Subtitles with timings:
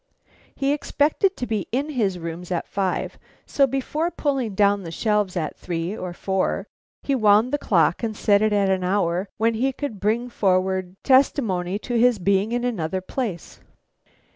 [0.55, 5.37] He expected to be in his rooms at five, so before pulling down the shelves
[5.37, 6.65] at three or four,
[7.03, 10.95] he wound the clock and set it at an hour when he could bring forward
[11.03, 13.59] testimony to his being in another place.